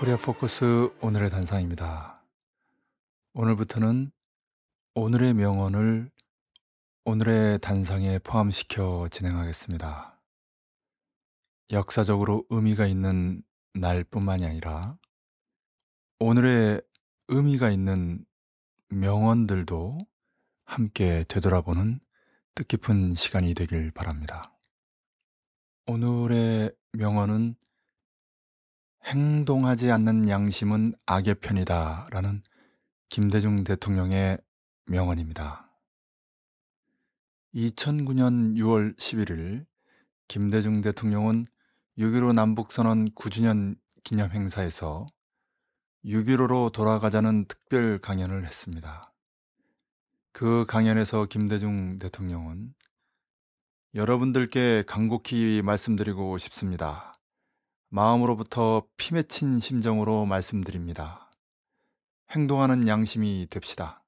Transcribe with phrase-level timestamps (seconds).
[0.00, 2.24] 코리아 포커스 오늘의 단상입니다.
[3.34, 4.10] 오늘부터는
[4.94, 6.10] 오늘의 명언을
[7.04, 10.18] 오늘의 단상에 포함시켜 진행하겠습니다.
[11.72, 13.42] 역사적으로 의미가 있는
[13.74, 14.96] 날뿐만이 아니라
[16.18, 16.80] 오늘의
[17.28, 18.24] 의미가 있는
[18.88, 19.98] 명언들도
[20.64, 22.00] 함께 되돌아보는
[22.54, 24.56] 뜻깊은 시간이 되길 바랍니다.
[25.84, 27.54] 오늘의 명언은
[29.10, 32.42] 행동하지 않는 양심은 악의 편이다 라는
[33.08, 34.38] 김대중 대통령의
[34.86, 35.68] 명언입니다.
[37.52, 39.66] 2009년 6월 11일
[40.28, 41.44] 김대중 대통령은
[41.98, 45.06] 6.15 남북선언 9주년 기념 행사에서
[46.04, 49.12] 6.15로 돌아가자는 특별 강연을 했습니다.
[50.30, 52.74] 그 강연에서 김대중 대통령은
[53.96, 57.12] 여러분들께 간곡히 말씀드리고 싶습니다.
[57.90, 61.30] 마음으로부터 피 맺힌 심정으로 말씀드립니다.
[62.30, 64.02] 행동하는 양심이 됩시다.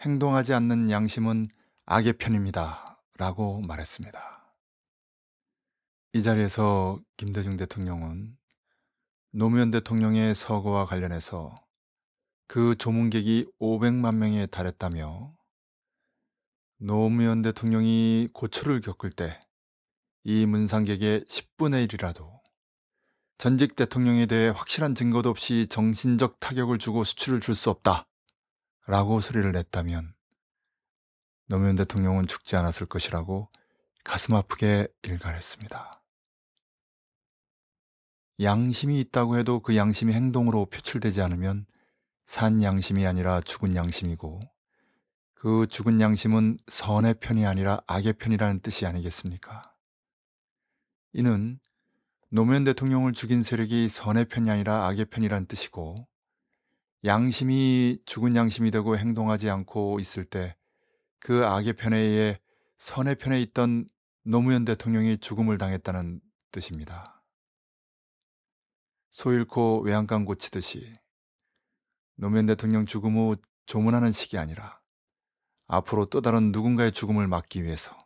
[0.00, 1.46] 행동하지 않는 양심은
[1.86, 3.00] 악의 편입니다.
[3.16, 4.54] 라고 말했습니다.
[6.14, 8.36] 이 자리에서 김대중 대통령은
[9.30, 11.54] 노무현 대통령의 서거와 관련해서
[12.46, 15.32] 그 조문객이 500만 명에 달했다며
[16.78, 19.38] 노무현 대통령이 고초를 겪을 때
[20.26, 22.33] 이 문상객의 10분의 1이라도
[23.38, 28.06] 전직 대통령에 대해 확실한 증거도 없이 정신적 타격을 주고 수출을 줄 수 없다.
[28.86, 30.14] 라고 소리를 냈다면
[31.46, 33.50] 노무현 대통령은 죽지 않았을 것이라고
[34.04, 36.02] 가슴 아프게 일갈했습니다.
[38.40, 41.66] 양심이 있다고 해도 그 양심이 행동으로 표출되지 않으면
[42.26, 44.40] 산 양심이 아니라 죽은 양심이고
[45.34, 49.74] 그 죽은 양심은 선의 편이 아니라 악의 편이라는 뜻이 아니겠습니까?
[51.12, 51.60] 이는
[52.34, 55.94] 노무현 대통령을 죽인 세력이 선의 편이 아니라 악의 편이란 뜻이고
[57.04, 60.56] 양심이 죽은 양심이 되고 행동하지 않고 있을 때
[61.24, 62.38] 그 악의 편에 의해
[62.76, 63.88] 선의 편에 있던
[64.24, 66.20] 노무현 대통령이 죽음을 당했다는
[66.52, 67.24] 뜻입니다.
[69.10, 70.92] 소 잃고 외양간 고치듯이
[72.16, 74.82] 노무현 대통령 죽음 후 조문하는 식이 아니라
[75.66, 77.96] 앞으로 또 다른 누군가의 죽음을 막기 위해서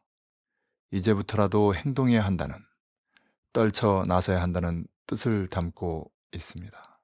[0.93, 2.55] 이제부터라도 행동해야 한다는
[3.53, 7.01] 떨쳐 나서야 한다는 뜻을 담고 있습니다.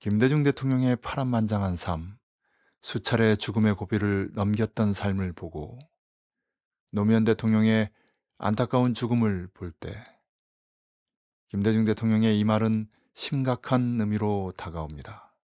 [0.00, 2.18] 김대중 대통령의 파란만장한 삶,
[2.80, 5.78] 수차례 죽음의 고비를 넘겼던 삶을 보고
[6.90, 7.90] 노무현 대통령의
[8.38, 10.02] 안타까운 죽음을 볼 때
[11.48, 15.36] 김대중 대통령의 이 말은 심각한 의미로 다가옵니다.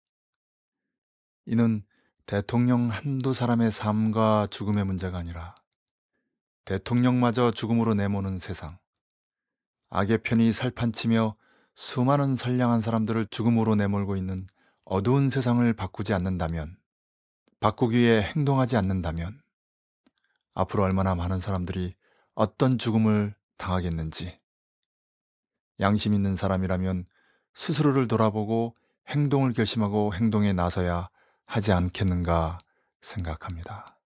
[1.46, 1.84] 이는
[2.26, 5.54] 대통령 한두 사람의 삶과 죽음의 문제가 아니라
[6.68, 8.76] 대통령마저 죽음으로 내모는 세상,
[9.88, 11.34] 악의 편이 살판치며
[11.74, 14.46] 수많은 선량한 사람들을 죽음으로 내몰고 있는
[14.84, 16.76] 어두운 세상을 바꾸지 않는다면,
[17.60, 19.40] 바꾸기 위해 행동하지 않는다면,
[20.52, 21.94] 앞으로 얼마나 많은 사람들이
[22.34, 24.38] 어떤 죽음을 당하겠는지,
[25.80, 27.06] 양심 있는 사람이라면
[27.54, 31.08] 스스로를 돌아보고 행동을 결심하고 행동에 나서야
[31.46, 32.58] 하지 않겠는가
[33.00, 33.97] 생각합니다.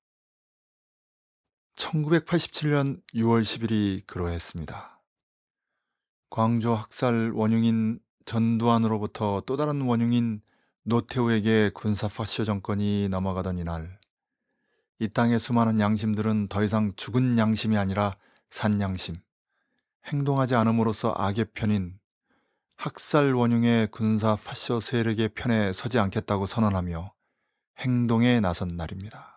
[1.77, 5.01] 1987년 6월 10일이 그러했습니다.
[6.31, 10.41] 광주 학살 원흉인 전두환으로부터 또 다른 원흉인
[10.85, 13.99] 노태우에게 군사 파쇼 정권이 넘어가던 이날,
[14.99, 18.17] 이 땅의 수많은 양심들은 더 이상 죽은 양심이 아니라
[18.51, 19.17] 산 양심,
[20.07, 21.99] 행동하지 않음으로써 악의 편인
[22.77, 27.13] 학살 원흉의 군사 파쇼 세력의 편에 서지 않겠다고 선언하며
[27.79, 29.32] 행동에 나선 날입니다.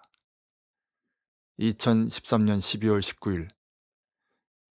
[1.59, 3.49] 2013년 12월 19일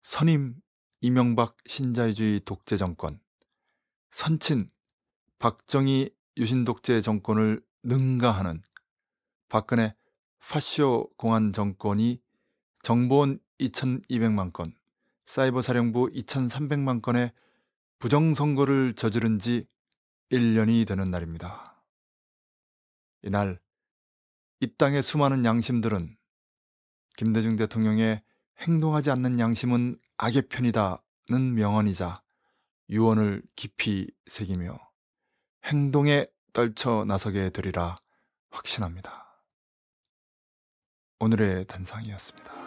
[0.02, 0.56] 선임
[1.00, 3.20] 이명박 신자유주의 독재 정권
[4.10, 4.70] 선친
[5.38, 8.62] 박정희 유신 독재 정권을 능가하는
[9.48, 9.94] 박근혜
[10.38, 12.20] 파쇼 공안 정권이
[12.82, 14.74] 정보원 2200만 건,
[15.26, 17.32] 사이버 사령부 2300만 건의
[17.98, 19.66] 부정선거를 저지른 지
[20.30, 21.82] 1년이 되는 날입니다.
[23.22, 23.60] 이날
[24.60, 26.16] 이 땅의 수많은 양심들은
[27.20, 28.22] 김대중 대통령의
[28.60, 32.22] 행동하지 않는 양심은 악의 편이다는 명언이자
[32.88, 34.78] 유언을 깊이 새기며
[35.66, 37.98] 행동에 떨쳐 나서게 되리라
[38.48, 39.44] 확신합니다.
[41.18, 42.59] 오늘의 단상이었습니다.